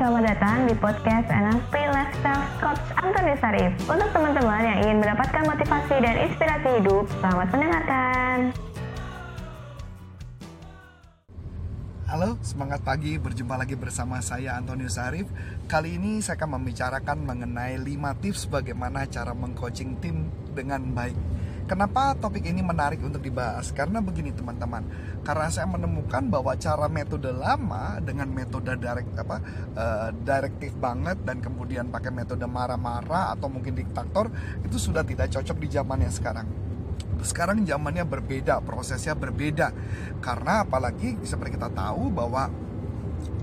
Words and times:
selamat 0.00 0.32
datang 0.32 0.64
di 0.64 0.72
podcast 0.80 1.28
NLP 1.28 1.74
Lifestyle 1.76 2.48
Coach 2.56 2.88
Antoni 2.96 3.36
Sarif. 3.36 3.68
Untuk 3.84 4.08
teman-teman 4.16 4.64
yang 4.64 4.78
ingin 4.80 4.96
mendapatkan 4.96 5.44
motivasi 5.44 5.94
dan 6.00 6.16
inspirasi 6.24 6.68
hidup, 6.80 7.04
selamat 7.20 7.46
mendengarkan. 7.52 8.36
Halo, 12.08 12.40
semangat 12.40 12.80
pagi. 12.80 13.20
Berjumpa 13.20 13.60
lagi 13.60 13.76
bersama 13.76 14.24
saya 14.24 14.56
Antonius 14.56 14.96
Sarif. 14.96 15.28
Kali 15.68 16.00
ini 16.00 16.24
saya 16.24 16.40
akan 16.40 16.56
membicarakan 16.56 17.20
mengenai 17.20 17.76
5 17.76 18.24
tips 18.24 18.48
bagaimana 18.48 19.04
cara 19.04 19.36
mengcoaching 19.36 20.00
tim 20.00 20.32
dengan 20.56 20.96
baik. 20.96 21.39
Kenapa 21.70 22.18
topik 22.18 22.50
ini 22.50 22.66
menarik 22.66 22.98
untuk 22.98 23.22
dibahas? 23.22 23.70
Karena 23.70 24.02
begini 24.02 24.34
teman-teman, 24.34 24.82
karena 25.22 25.46
saya 25.54 25.70
menemukan 25.70 26.26
bahwa 26.26 26.50
cara 26.58 26.90
metode 26.90 27.30
lama 27.30 28.02
dengan 28.02 28.26
metode 28.26 28.74
direct 28.74 29.14
apa 29.14 29.38
uh, 29.78 30.10
direktif 30.10 30.74
banget 30.82 31.22
dan 31.22 31.38
kemudian 31.38 31.86
pakai 31.86 32.10
metode 32.10 32.42
marah-marah 32.42 33.38
atau 33.38 33.46
mungkin 33.46 33.78
diktator 33.78 34.34
itu 34.66 34.82
sudah 34.82 35.06
tidak 35.06 35.30
cocok 35.30 35.62
di 35.62 35.68
zamannya 35.70 36.10
sekarang 36.10 36.50
sekarang 37.22 37.62
zamannya 37.68 38.02
berbeda, 38.02 38.64
prosesnya 38.64 39.14
berbeda. 39.14 39.70
Karena 40.18 40.66
apalagi 40.66 41.22
seperti 41.22 41.54
kita 41.54 41.70
tahu 41.70 42.10
bahwa 42.10 42.50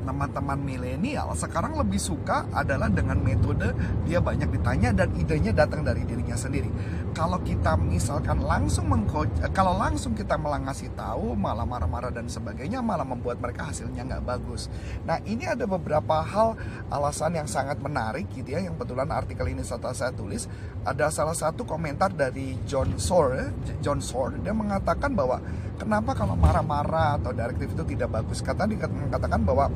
teman-teman 0.07 0.55
milenial 0.55 1.35
sekarang 1.35 1.75
lebih 1.75 1.99
suka 1.99 2.47
adalah 2.55 2.87
dengan 2.87 3.19
metode 3.19 3.75
dia 4.07 4.23
banyak 4.23 4.47
ditanya 4.47 4.95
dan 4.95 5.11
idenya 5.19 5.51
datang 5.51 5.83
dari 5.83 6.07
dirinya 6.07 6.39
sendiri. 6.39 6.71
Kalau 7.11 7.41
kita 7.43 7.75
misalkan 7.75 8.39
langsung 8.39 8.87
eh, 8.87 9.51
kalau 9.51 9.75
langsung 9.75 10.15
kita 10.15 10.39
malah 10.39 10.63
ngasih 10.69 10.95
tahu, 10.95 11.35
malah 11.35 11.65
marah-marah 11.67 12.13
dan 12.13 12.31
sebagainya, 12.31 12.79
malah 12.79 13.03
membuat 13.03 13.41
mereka 13.41 13.67
hasilnya 13.67 14.05
nggak 14.05 14.23
bagus. 14.23 14.71
Nah 15.03 15.19
ini 15.27 15.43
ada 15.43 15.67
beberapa 15.67 16.23
hal 16.23 16.55
alasan 16.87 17.35
yang 17.35 17.49
sangat 17.49 17.81
menarik 17.83 18.29
gitu 18.31 18.55
ya, 18.55 18.63
yang 18.63 18.77
kebetulan 18.79 19.09
artikel 19.11 19.49
ini 19.49 19.65
setelah 19.65 19.97
saya 19.97 20.13
tulis 20.13 20.47
ada 20.87 21.11
salah 21.11 21.35
satu 21.35 21.67
komentar 21.67 22.13
dari 22.15 22.55
John 22.63 22.95
Sore, 22.95 23.51
John 23.83 23.99
Sore 23.99 24.39
dia 24.39 24.55
mengatakan 24.55 25.11
bahwa 25.11 25.43
kenapa 25.75 26.15
kalau 26.15 26.39
marah-marah 26.39 27.19
atau 27.19 27.35
direktif 27.35 27.75
itu 27.75 27.83
tidak 27.97 28.15
bagus? 28.15 28.39
Kata 28.39 28.63
dia 28.69 28.87
mengatakan 28.87 29.43
bahwa 29.43 29.67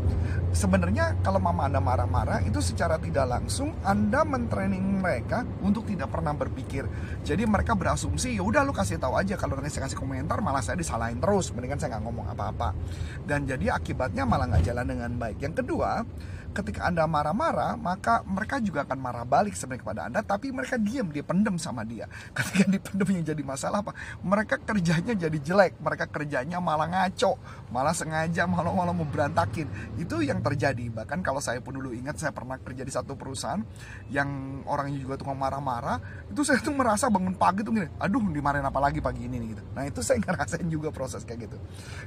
sebenarnya 0.52 1.20
kalau 1.24 1.40
mama 1.40 1.68
Anda 1.68 1.80
marah-marah 1.80 2.44
itu 2.44 2.60
secara 2.60 3.00
tidak 3.00 3.28
langsung 3.28 3.76
Anda 3.86 4.22
mentraining 4.28 5.00
mereka 5.00 5.44
untuk 5.64 5.88
tidak 5.88 6.12
pernah 6.12 6.36
berpikir. 6.36 6.86
Jadi 7.24 7.44
mereka 7.48 7.78
berasumsi 7.78 8.36
ya 8.36 8.44
udah 8.44 8.66
lu 8.66 8.76
kasih 8.76 9.00
tahu 9.00 9.16
aja 9.16 9.36
kalau 9.40 9.58
nanti 9.58 9.72
saya 9.74 9.88
kasih 9.88 10.00
komentar 10.00 10.40
malah 10.44 10.62
saya 10.62 10.78
disalahin 10.80 11.18
terus, 11.18 11.52
mendingan 11.56 11.80
saya 11.80 11.98
nggak 11.98 12.04
ngomong 12.06 12.28
apa-apa. 12.34 12.76
Dan 13.24 13.48
jadi 13.48 13.74
akibatnya 13.76 14.28
malah 14.28 14.52
nggak 14.52 14.64
jalan 14.68 14.86
dengan 14.88 15.12
baik. 15.16 15.38
Yang 15.40 15.64
kedua, 15.64 16.04
ketika 16.52 16.88
Anda 16.88 17.08
marah-marah, 17.08 17.80
maka 17.80 18.22
mereka 18.28 18.60
juga 18.60 18.84
akan 18.84 19.00
marah 19.00 19.24
balik 19.24 19.56
sebenarnya 19.56 19.82
kepada 19.82 20.02
Anda, 20.12 20.20
tapi 20.22 20.52
mereka 20.52 20.76
diam, 20.76 21.08
dia 21.10 21.24
pendem 21.24 21.56
sama 21.56 21.88
dia. 21.88 22.06
Ketika 22.38 22.68
dipendem 22.68 23.08
yang 23.20 23.26
jadi 23.34 23.44
masalah 23.44 23.80
apa? 23.82 23.96
Mereka 24.22 24.62
kerjanya 24.68 25.16
jadi 25.16 25.38
jelek, 25.40 25.80
mereka 25.80 26.06
kerjanya 26.12 26.60
malah 26.60 26.88
ngaco, 26.92 27.40
malah 27.72 27.96
sengaja 27.96 28.44
malah 28.46 28.76
malah 28.76 28.92
mau 28.92 29.08
berantakin. 29.08 29.68
Itu 29.96 30.20
yang 30.20 30.44
terjadi. 30.44 30.92
Bahkan 30.92 31.24
kalau 31.24 31.40
saya 31.40 31.64
pun 31.64 31.80
dulu 31.80 31.96
ingat 31.96 32.20
saya 32.20 32.36
pernah 32.36 32.60
kerja 32.60 32.84
di 32.84 32.92
satu 32.92 33.16
perusahaan 33.16 33.64
yang 34.12 34.62
orangnya 34.68 35.00
juga 35.00 35.16
tukang 35.16 35.40
marah-marah, 35.40 36.28
itu 36.28 36.44
saya 36.44 36.60
tuh 36.60 36.76
merasa 36.76 37.08
bangun 37.08 37.34
pagi 37.40 37.64
tuh 37.64 37.72
gini, 37.72 37.88
aduh 37.98 38.22
dimarahin 38.28 38.68
apa 38.68 38.80
lagi 38.84 39.00
pagi 39.00 39.26
ini 39.26 39.40
nih 39.40 39.48
gitu. 39.56 39.64
Nah 39.72 39.84
itu 39.88 40.00
saya 40.04 40.20
ngerasain 40.24 40.68
juga 40.68 40.92
proses 40.92 41.24
kayak 41.24 41.48
gitu. 41.48 41.58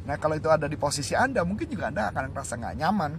Nah 0.04 0.20
kalau 0.20 0.36
itu 0.36 0.52
ada 0.52 0.68
di 0.68 0.76
posisi 0.76 1.16
Anda, 1.16 1.40
mungkin 1.42 1.66
juga 1.72 1.88
Anda 1.88 2.12
akan 2.12 2.22
merasa 2.30 2.60
nggak 2.60 2.76
nyaman 2.76 3.12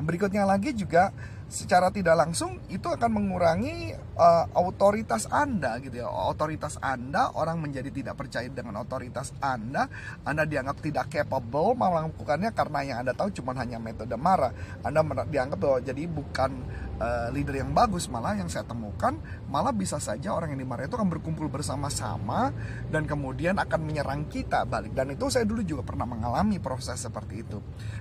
berikutnya 0.00 0.42
lagi 0.48 0.74
juga 0.74 1.14
secara 1.54 1.92
tidak 1.92 2.18
langsung 2.18 2.58
itu 2.72 2.88
akan 2.88 3.10
mengurangi 3.14 3.94
uh, 4.16 4.46
otoritas 4.58 5.28
Anda 5.30 5.78
gitu 5.78 6.02
ya. 6.02 6.08
Otoritas 6.08 6.80
Anda 6.80 7.30
orang 7.36 7.60
menjadi 7.60 7.92
tidak 7.92 8.18
percaya 8.18 8.48
dengan 8.50 8.82
otoritas 8.82 9.30
Anda, 9.38 9.86
Anda 10.24 10.48
dianggap 10.48 10.82
tidak 10.82 11.12
capable 11.12 11.76
melakukannya 11.76 12.50
karena 12.50 12.78
yang 12.82 12.98
Anda 13.06 13.12
tahu 13.14 13.30
cuma 13.38 13.54
hanya 13.54 13.78
metode 13.78 14.16
marah. 14.16 14.50
Anda 14.82 15.04
dianggap 15.30 15.58
bahwa 15.60 15.78
jadi 15.84 16.02
bukan 16.08 16.50
uh, 16.98 17.28
leader 17.30 17.62
yang 17.62 17.70
bagus, 17.72 18.06
malah 18.10 18.36
yang 18.36 18.50
saya 18.50 18.66
temukan 18.66 19.16
malah 19.48 19.70
bisa 19.70 19.98
saja 20.02 20.34
orang 20.34 20.54
yang 20.54 20.66
dimarahi 20.66 20.90
itu 20.90 20.96
akan 20.98 21.10
berkumpul 21.10 21.46
bersama-sama 21.46 22.50
dan 22.90 23.06
kemudian 23.06 23.56
akan 23.58 23.80
menyerang 23.82 24.26
kita 24.26 24.66
balik. 24.66 24.92
Dan 24.92 25.14
itu 25.14 25.30
saya 25.30 25.46
dulu 25.46 25.62
juga 25.62 25.82
pernah 25.86 26.06
mengalami 26.06 26.58
proses 26.58 26.98
seperti 26.98 27.46
itu. 27.46 27.58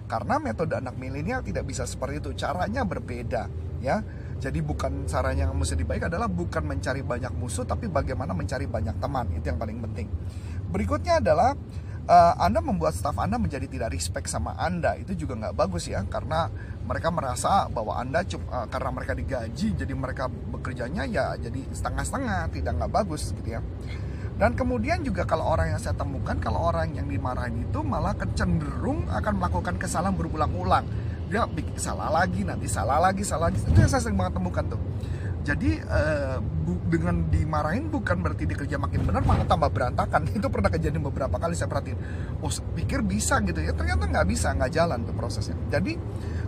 Karena 0.09 0.41
metode 0.41 0.77
anak 0.77 0.97
milenial 0.97 1.45
tidak 1.45 1.69
bisa 1.69 1.85
seperti 1.85 2.19
itu, 2.19 2.29
caranya 2.37 2.81
berbeda 2.83 3.73
ya 3.83 3.99
jadi 4.39 4.63
bukan 4.63 5.03
caranya 5.11 5.43
yang 5.51 5.59
mesti 5.59 5.75
dibaik 5.75 6.07
adalah 6.07 6.31
bukan 6.31 6.63
mencari 6.63 7.03
banyak 7.03 7.35
musuh 7.35 7.67
tapi 7.67 7.91
bagaimana 7.91 8.31
mencari 8.31 8.63
banyak 8.63 8.95
teman 8.95 9.27
itu 9.35 9.43
yang 9.51 9.59
paling 9.59 9.83
penting 9.83 10.07
berikutnya 10.71 11.19
adalah 11.19 11.51
uh, 12.07 12.33
anda 12.39 12.59
membuat 12.59 12.95
staff 12.95 13.15
anda 13.19 13.39
menjadi 13.39 13.67
tidak 13.67 13.95
respect 13.95 14.27
sama 14.31 14.55
anda. 14.59 14.95
Itu 14.99 15.15
juga 15.15 15.39
nggak 15.39 15.55
bagus 15.55 15.87
ya 15.87 16.03
karena 16.07 16.49
mereka 16.83 17.09
merasa 17.13 17.67
bahwa 17.71 17.95
anda 17.95 18.23
cuma 18.27 18.45
uh, 18.51 18.67
karena 18.67 18.89
mereka 18.91 19.13
digaji 19.15 19.67
jadi 19.75 19.93
mereka 19.95 20.27
bekerjanya 20.27 21.07
ya 21.07 21.35
jadi 21.39 21.61
setengah-setengah 21.71 22.51
tidak 22.51 22.73
nggak 22.79 22.91
bagus 22.91 23.31
gitu 23.35 23.59
ya. 23.59 23.61
Dan 24.33 24.57
kemudian 24.57 25.05
juga 25.05 25.29
kalau 25.29 25.45
orang 25.45 25.77
yang 25.77 25.81
saya 25.81 25.93
temukan 25.93 26.33
kalau 26.41 26.73
orang 26.73 26.89
yang 26.97 27.05
dimarahin 27.05 27.69
itu 27.69 27.79
malah 27.85 28.17
kecenderung 28.17 29.05
akan 29.13 29.33
melakukan 29.37 29.77
kesalahan 29.77 30.17
berulang-ulang. 30.17 30.83
Dia 31.29 31.49
salah 31.77 32.13
lagi 32.13 32.45
nanti 32.45 32.69
salah 32.69 32.97
lagi 32.97 33.21
salah 33.21 33.49
lagi. 33.49 33.61
Itu 33.61 33.77
yang 33.77 33.89
saya 33.89 34.01
sering 34.05 34.17
banget 34.17 34.37
temukan 34.41 34.65
tuh 34.73 34.81
jadi 35.43 35.83
uh, 35.83 36.39
dengan 36.87 37.27
dimarahin 37.27 37.91
bukan 37.91 38.23
berarti 38.23 38.47
dia 38.47 38.55
kerja 38.55 38.79
makin 38.79 39.03
benar 39.03 39.27
malah 39.27 39.43
tambah 39.43 39.67
berantakan. 39.75 40.23
Itu 40.39 40.47
pernah 40.47 40.71
kejadian 40.71 41.03
beberapa 41.03 41.35
kali 41.35 41.51
saya 41.51 41.67
perhatiin. 41.67 41.99
Oh 42.39 42.47
pikir 42.79 43.03
bisa 43.03 43.43
gitu 43.43 43.59
ya. 43.59 43.75
Ternyata 43.75 44.07
nggak 44.07 44.27
bisa 44.31 44.55
nggak 44.55 44.71
jalan 44.71 45.03
tuh 45.03 45.11
prosesnya. 45.11 45.59
Jadi 45.67 45.99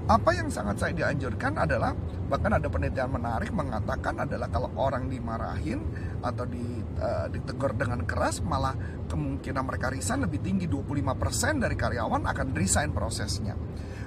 apa 0.08 0.32
yang 0.32 0.48
sangat 0.48 0.80
saya 0.80 0.94
dianjurkan 0.96 1.60
adalah 1.60 1.92
bahkan 2.32 2.56
ada 2.56 2.72
penelitian 2.72 3.12
menarik 3.12 3.52
mengatakan 3.52 4.24
adalah 4.24 4.48
kalau 4.48 4.72
orang 4.80 5.12
dimarahin 5.12 5.84
atau 6.24 6.48
di, 6.48 6.64
uh, 7.02 7.28
ditegur 7.28 7.76
dengan 7.76 8.06
keras 8.08 8.40
malah 8.40 8.74
kemungkinan 9.12 9.62
mereka 9.68 9.92
resign 9.92 10.24
lebih 10.24 10.40
tinggi. 10.40 10.72
25% 10.72 11.60
dari 11.60 11.76
karyawan 11.76 12.24
akan 12.32 12.48
resign 12.56 12.96
prosesnya 12.96 13.60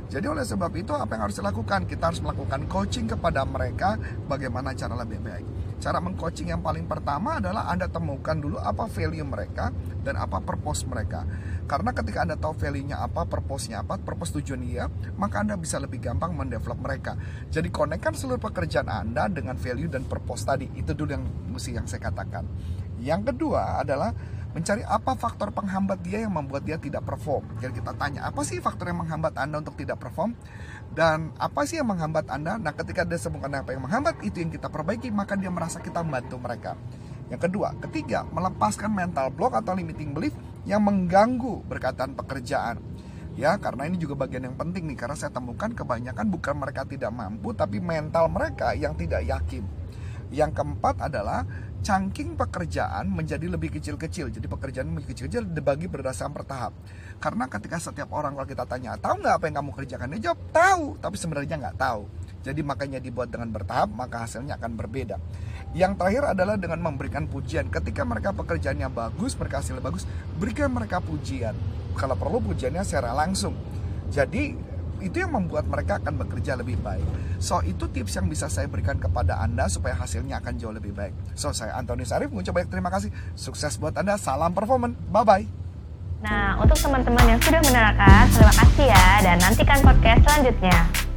jadi 0.09 0.25
oleh 0.33 0.41
sebab 0.41 0.73
itu 0.73 0.97
apa 0.97 1.21
yang 1.21 1.29
harus 1.29 1.37
dilakukan? 1.37 1.85
Kita 1.85 2.09
harus 2.09 2.25
melakukan 2.25 2.65
coaching 2.65 3.05
kepada 3.05 3.45
mereka 3.45 4.01
bagaimana 4.25 4.73
cara 4.73 4.97
lebih 4.97 5.21
baik. 5.21 5.47
Cara 5.79 6.03
mengcoaching 6.03 6.51
yang 6.51 6.65
paling 6.65 6.89
pertama 6.89 7.39
adalah 7.39 7.71
Anda 7.71 7.87
temukan 7.87 8.35
dulu 8.35 8.59
apa 8.59 8.91
value 8.91 9.23
mereka 9.23 9.71
dan 10.03 10.19
apa 10.19 10.41
purpose 10.43 10.89
mereka. 10.89 11.23
Karena 11.69 11.93
ketika 11.93 12.25
Anda 12.25 12.35
tahu 12.41 12.57
value-nya 12.57 13.05
apa, 13.05 13.29
purpose-nya 13.29 13.85
apa, 13.85 14.01
purpose 14.01 14.33
tujuan 14.41 14.65
dia, 14.65 14.89
maka 15.21 15.45
Anda 15.45 15.61
bisa 15.61 15.77
lebih 15.77 16.01
gampang 16.01 16.33
mendevelop 16.33 16.81
mereka. 16.81 17.15
Jadi 17.53 17.69
konekkan 17.69 18.17
seluruh 18.17 18.41
pekerjaan 18.41 18.89
Anda 18.89 19.29
dengan 19.29 19.55
value 19.61 19.93
dan 19.93 20.09
purpose 20.09 20.49
tadi. 20.49 20.67
Itu 20.73 20.97
dulu 20.97 21.15
yang 21.15 21.25
mesti 21.53 21.77
yang 21.77 21.85
saya 21.85 22.09
katakan. 22.09 22.49
Yang 22.99 23.31
kedua 23.37 23.85
adalah 23.85 24.11
mencari 24.57 24.81
apa 24.85 25.13
faktor 25.15 25.53
penghambat 25.53 26.01
dia 26.01 26.25
yang 26.25 26.33
membuat 26.33 26.65
dia 26.65 26.81
tidak 26.81 27.05
perform. 27.05 27.45
Jadi 27.61 27.85
kita 27.85 27.93
tanya, 27.95 28.25
apa 28.25 28.41
sih 28.43 28.59
faktor 28.65 28.89
yang 28.89 29.05
menghambat 29.05 29.37
Anda 29.37 29.61
untuk 29.61 29.77
tidak 29.77 30.01
perform? 30.01 30.33
Dan 30.89 31.37
apa 31.37 31.69
sih 31.69 31.77
yang 31.77 31.89
menghambat 31.93 32.33
Anda? 32.33 32.57
Nah, 32.57 32.73
ketika 32.73 33.05
dia 33.05 33.21
sebutkan 33.21 33.53
apa 33.61 33.77
yang 33.77 33.85
menghambat, 33.85 34.25
itu 34.25 34.41
yang 34.41 34.49
kita 34.49 34.73
perbaiki, 34.73 35.13
maka 35.13 35.37
dia 35.37 35.53
merasa 35.53 35.79
kita 35.85 36.01
membantu 36.01 36.41
mereka. 36.41 36.73
Yang 37.29 37.41
kedua, 37.49 37.77
ketiga, 37.85 38.25
melepaskan 38.33 38.89
mental 38.89 39.29
block 39.29 39.53
atau 39.53 39.77
limiting 39.77 40.17
belief 40.17 40.33
yang 40.65 40.81
mengganggu 40.81 41.61
berkaitan 41.69 42.17
pekerjaan. 42.17 42.81
Ya, 43.39 43.55
karena 43.61 43.87
ini 43.87 44.01
juga 44.01 44.19
bagian 44.19 44.49
yang 44.49 44.57
penting 44.59 44.89
nih, 44.91 44.99
karena 44.99 45.15
saya 45.15 45.31
temukan 45.31 45.71
kebanyakan 45.71 46.27
bukan 46.27 46.59
mereka 46.59 46.83
tidak 46.89 47.13
mampu, 47.15 47.55
tapi 47.55 47.79
mental 47.79 48.27
mereka 48.33 48.75
yang 48.75 48.97
tidak 48.99 49.23
yakin. 49.23 49.78
Yang 50.29 50.61
keempat 50.61 51.01
adalah 51.01 51.45
cangking 51.81 52.35
pekerjaan 52.35 53.09
menjadi 53.09 53.47
lebih 53.49 53.73
kecil-kecil. 53.79 54.29
Jadi 54.35 54.47
pekerjaan 54.51 54.91
lebih 54.93 55.15
kecil-kecil 55.15 55.49
dibagi 55.49 55.87
berdasarkan 55.87 56.35
bertahap. 56.35 56.73
Karena 57.23 57.49
ketika 57.49 57.79
setiap 57.81 58.13
orang 58.13 58.35
kalau 58.35 58.49
kita 58.49 58.65
tanya, 58.67 58.99
tahu 58.99 59.23
nggak 59.23 59.35
apa 59.41 59.45
yang 59.49 59.57
kamu 59.63 59.71
kerjakan? 59.73 60.07
Dia 60.19 60.21
jawab, 60.31 60.41
tahu, 60.53 60.85
tapi 61.01 61.17
sebenarnya 61.17 61.57
nggak 61.59 61.77
tahu. 61.79 62.03
Jadi 62.45 62.61
makanya 62.63 62.99
dibuat 63.03 63.29
dengan 63.33 63.51
bertahap, 63.51 63.91
maka 63.91 64.25
hasilnya 64.27 64.57
akan 64.61 64.79
berbeda. 64.79 65.19
Yang 65.77 66.01
terakhir 66.01 66.25
adalah 66.33 66.57
dengan 66.57 66.81
memberikan 66.81 67.29
pujian. 67.29 67.69
Ketika 67.69 68.07
mereka 68.07 68.33
pekerjaannya 68.33 68.89
bagus, 68.89 69.37
mereka 69.37 69.61
hasilnya 69.61 69.85
bagus, 69.85 70.09
berikan 70.39 70.71
mereka 70.73 71.03
pujian. 71.03 71.53
Kalau 71.99 72.15
perlu 72.15 72.39
pujiannya 72.41 72.87
secara 72.87 73.13
langsung. 73.13 73.53
Jadi 74.09 74.57
itu 74.99 75.23
yang 75.23 75.35
membuat 75.35 75.67
mereka 75.67 75.99
akan 76.03 76.19
bekerja 76.21 76.59
lebih 76.59 76.79
baik. 76.81 77.05
So 77.39 77.63
itu 77.63 77.87
tips 77.87 78.19
yang 78.19 78.27
bisa 78.27 78.51
saya 78.51 78.67
berikan 78.67 78.99
kepada 78.99 79.39
Anda 79.39 79.71
supaya 79.71 79.95
hasilnya 79.95 80.43
akan 80.43 80.55
jauh 80.59 80.75
lebih 80.75 80.95
baik. 80.95 81.15
So 81.39 81.55
saya 81.55 81.75
Antoni 81.79 82.07
Sarif 82.07 82.31
mengucap 82.31 82.55
banyak 82.55 82.71
terima 82.71 82.91
kasih. 82.91 83.11
Sukses 83.39 83.79
buat 83.79 83.95
Anda. 83.95 84.19
Salam 84.19 84.53
performan. 84.53 84.99
Bye 85.11 85.25
bye. 85.25 85.47
Nah, 86.19 86.59
untuk 86.59 86.75
teman-teman 86.75 87.23
yang 87.31 87.39
sudah 87.39 87.63
menerangkan, 87.63 88.27
terima 88.35 88.55
kasih 88.59 88.87
ya 88.91 89.07
dan 89.23 89.39
nantikan 89.39 89.79
podcast 89.87 90.21
selanjutnya. 90.27 91.08